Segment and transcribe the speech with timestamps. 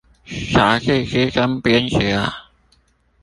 [0.25, 2.49] 啥是資深編輯啊？